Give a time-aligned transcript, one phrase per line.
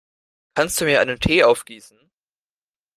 [0.55, 2.09] Kannst du mir einen Tee aufgießen?